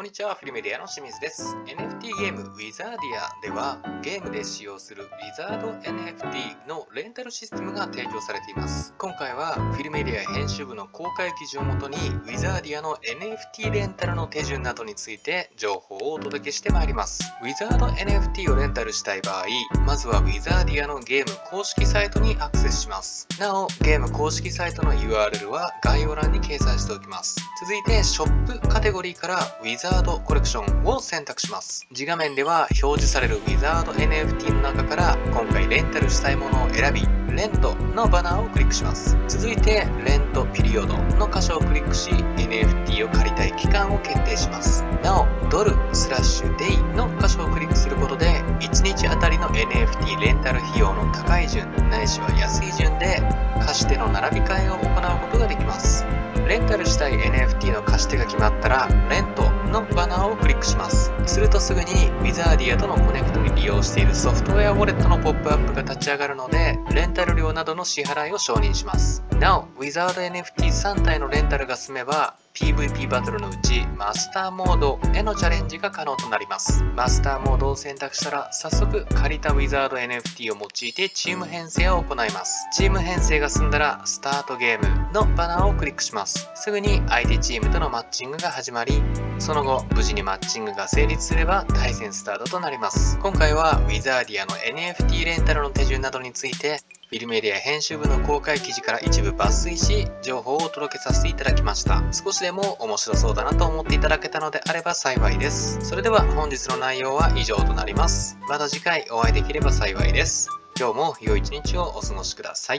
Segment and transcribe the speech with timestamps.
[0.00, 1.54] こんにちは、フィルメディアの清水です。
[1.66, 2.96] NFT ゲーム Wizardia
[3.42, 8.94] では、ゲームで使用する Wizard NFT のレンタルシステムが提供されています。
[8.96, 17.22] 今回は、フィルメディア編集部の公開記事をもとに、Wizardia の NFT レンタルの手順などについて情報をお届けしてまいります。
[17.42, 19.44] Wizard NFT をレンタルしたい場合、
[19.84, 23.28] まずは Wizardia のゲーム公式サイトにアクセスします。
[23.38, 27.36] なお、ゲーム公式サイトの URL は概要欄に掲載しておきます。
[27.60, 31.84] 続いて、ショップカテゴリーから Wizard ザードコレクションを選択します。
[31.90, 37.02] 自画面では表示されるウィザード NFT の中から今回レンタルしたいものを選び、
[37.34, 39.16] Rent のバナーをクリックします。
[39.26, 44.84] 続いて、 Rent Period の箇所をクリックし、NFT を借りたい期間を決定します。
[45.02, 53.20] なお、ドル slash day の箇所をクリックすることで、1日あたりの NFT レンタル費用の高い順、ないしは安い順で
[53.60, 56.06] 貸し手の並び替えを行うことができます。
[56.46, 61.12] レンタルしたい NFT の貸し手が決まったら、 Rent のバナーをクリックします。
[61.26, 61.86] するとすぐに
[62.22, 69.22] Wizardia とのコネクトに利用しているソフトウェアウォレットのポップアップが立ち上がるので、レンタル料などの支払いを承認します。
[69.38, 76.82] なお、Wizard NFT3 体のレンタルが済めば、PVP バトルのうちマスターモードへのチャレンジが可能となります。
[76.96, 82.66] マスターモードを選択したら早速借りたウィザード NFT を用いてチーム編成を行います。
[82.72, 86.50] チーム編成が済んだらスタートゲームのバナーをクリックします。
[86.54, 89.00] すぐに相手チームとのマッチングが始まり、
[89.38, 93.18] そのの後無事にマッチングが成立すれば対戦スタートとなります。
[93.18, 102.02] 今回は Wizardia の NFT レンタルの手順などについてフィルメディア編集部の公開記事から一部抜粋し、情報をお届けさせていただきました。
[102.12, 105.78] 少しでも面白そうだなと思っていただけたのであれば幸いです。
[105.82, 108.38] それでは本日の内容は以上となります。
[108.48, 110.48] また次回お会いできれば幸いです。
[110.78, 112.78] 今日も良い一日をお過ごしください。